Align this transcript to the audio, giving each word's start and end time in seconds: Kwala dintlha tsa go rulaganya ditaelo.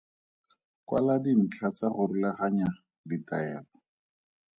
Kwala 0.87 1.15
dintlha 1.23 1.67
tsa 1.75 1.87
go 1.95 2.03
rulaganya 2.09 2.67
ditaelo. 3.07 3.71